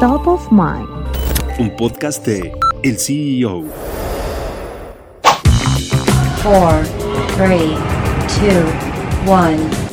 [0.00, 0.86] Top of Mind.
[1.58, 2.52] Un podcast de
[2.82, 3.64] El CEO.
[6.42, 6.82] 4,
[7.38, 7.58] 3,
[9.24, 9.85] 2, 1.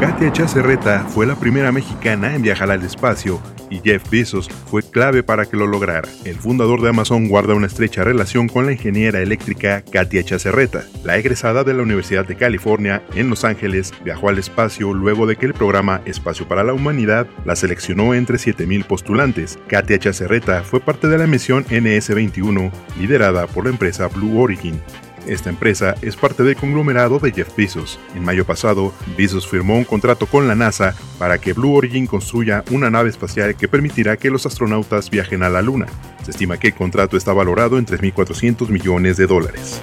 [0.00, 3.40] Katia Chacerreta fue la primera mexicana en viajar al espacio
[3.70, 6.06] y Jeff Bezos fue clave para que lo lograra.
[6.26, 10.84] El fundador de Amazon guarda una estrecha relación con la ingeniera eléctrica Katia Chacerreta.
[11.02, 15.36] La egresada de la Universidad de California en Los Ángeles viajó al espacio luego de
[15.36, 19.58] que el programa Espacio para la Humanidad la seleccionó entre 7.000 postulantes.
[19.66, 24.78] Katia Chacerreta fue parte de la misión NS-21 liderada por la empresa Blue Origin.
[25.26, 27.98] Esta empresa es parte del conglomerado de Jeff Bezos.
[28.14, 32.62] En mayo pasado, Bezos firmó un contrato con la NASA para que Blue Origin construya
[32.70, 35.86] una nave espacial que permitirá que los astronautas viajen a la Luna.
[36.24, 39.82] Se estima que el contrato está valorado en 3.400 millones de dólares.